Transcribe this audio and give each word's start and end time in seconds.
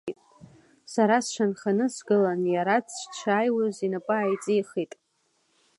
Сара 0.93 1.17
сшанханы 1.25 1.85
сгылан, 1.95 2.41
иара 2.55 2.77
дшааиуаз 2.85 3.77
инапы 3.85 4.13
ааиҵихит… 4.17 4.93